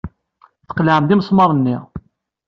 Tqelɛem-d 0.67 1.13
imesmaṛen-nni. 1.15 1.77